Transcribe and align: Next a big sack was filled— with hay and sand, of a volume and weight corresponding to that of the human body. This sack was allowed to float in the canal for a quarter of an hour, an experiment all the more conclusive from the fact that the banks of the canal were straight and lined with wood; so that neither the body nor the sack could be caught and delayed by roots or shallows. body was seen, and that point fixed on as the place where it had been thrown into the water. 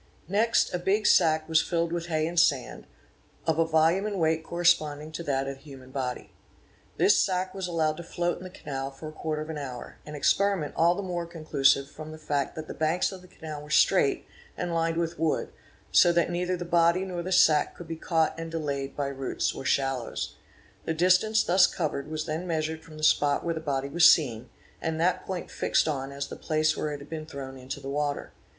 Next 0.27 0.73
a 0.73 0.79
big 0.79 1.05
sack 1.05 1.47
was 1.47 1.61
filled— 1.61 1.93
with 1.93 2.07
hay 2.07 2.25
and 2.25 2.39
sand, 2.39 2.87
of 3.45 3.59
a 3.59 3.67
volume 3.67 4.07
and 4.07 4.19
weight 4.19 4.43
corresponding 4.43 5.11
to 5.11 5.21
that 5.21 5.47
of 5.47 5.57
the 5.57 5.61
human 5.61 5.91
body. 5.91 6.31
This 6.97 7.19
sack 7.23 7.53
was 7.53 7.67
allowed 7.67 7.97
to 7.97 8.03
float 8.03 8.39
in 8.39 8.43
the 8.43 8.49
canal 8.49 8.89
for 8.89 9.09
a 9.09 9.11
quarter 9.11 9.43
of 9.43 9.49
an 9.51 9.59
hour, 9.59 9.97
an 10.07 10.15
experiment 10.15 10.73
all 10.75 10.95
the 10.95 11.03
more 11.03 11.27
conclusive 11.27 11.87
from 11.87 12.11
the 12.11 12.17
fact 12.17 12.55
that 12.55 12.67
the 12.67 12.73
banks 12.73 13.11
of 13.11 13.21
the 13.21 13.27
canal 13.27 13.61
were 13.61 13.69
straight 13.69 14.25
and 14.57 14.73
lined 14.73 14.97
with 14.97 15.19
wood; 15.19 15.51
so 15.91 16.11
that 16.11 16.31
neither 16.31 16.57
the 16.57 16.65
body 16.65 17.05
nor 17.05 17.21
the 17.21 17.31
sack 17.31 17.75
could 17.75 17.87
be 17.87 17.95
caught 17.95 18.33
and 18.39 18.49
delayed 18.49 18.95
by 18.97 19.05
roots 19.05 19.53
or 19.53 19.65
shallows. 19.65 20.33
body 20.83 20.95
was 20.95 21.31
seen, 23.99 24.49
and 24.81 24.99
that 24.99 25.25
point 25.27 25.51
fixed 25.51 25.87
on 25.87 26.11
as 26.11 26.27
the 26.27 26.35
place 26.35 26.75
where 26.75 26.91
it 26.91 26.99
had 26.99 27.07
been 27.09 27.27
thrown 27.27 27.55
into 27.55 27.79
the 27.79 27.87
water. 27.89 28.31